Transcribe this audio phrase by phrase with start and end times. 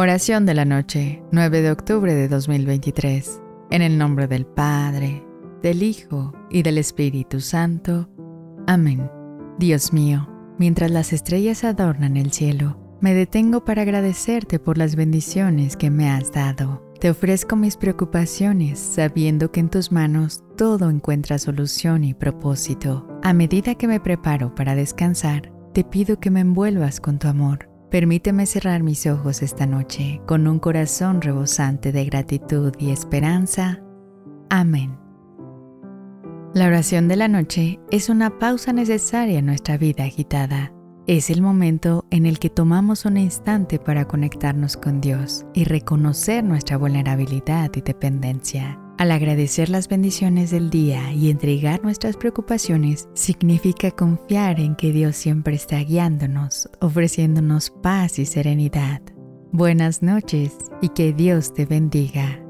[0.00, 3.42] Oración de la noche, 9 de octubre de 2023.
[3.72, 5.26] En el nombre del Padre,
[5.60, 8.08] del Hijo y del Espíritu Santo.
[8.68, 9.10] Amén.
[9.58, 15.76] Dios mío, mientras las estrellas adornan el cielo, me detengo para agradecerte por las bendiciones
[15.76, 16.80] que me has dado.
[17.00, 23.18] Te ofrezco mis preocupaciones sabiendo que en tus manos todo encuentra solución y propósito.
[23.24, 27.67] A medida que me preparo para descansar, te pido que me envuelvas con tu amor
[27.90, 33.82] Permíteme cerrar mis ojos esta noche con un corazón rebosante de gratitud y esperanza.
[34.50, 34.98] Amén.
[36.54, 40.72] La oración de la noche es una pausa necesaria en nuestra vida agitada.
[41.06, 46.44] Es el momento en el que tomamos un instante para conectarnos con Dios y reconocer
[46.44, 48.78] nuestra vulnerabilidad y dependencia.
[48.98, 55.14] Al agradecer las bendiciones del día y entregar nuestras preocupaciones, significa confiar en que Dios
[55.14, 59.00] siempre está guiándonos, ofreciéndonos paz y serenidad.
[59.52, 60.52] Buenas noches
[60.82, 62.47] y que Dios te bendiga.